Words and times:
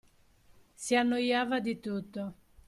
Si 0.73 0.95
annoiava 0.95 1.59
di 1.59 1.79
tutto; 1.79 2.23